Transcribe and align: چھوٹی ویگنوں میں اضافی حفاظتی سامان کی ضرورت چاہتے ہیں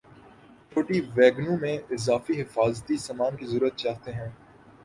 چھوٹی 0.71 0.99
ویگنوں 1.15 1.57
میں 1.57 1.75
اضافی 1.91 2.41
حفاظتی 2.41 2.97
سامان 2.97 3.35
کی 3.37 3.45
ضرورت 3.45 3.75
چاہتے 3.75 4.11
ہیں 4.13 4.29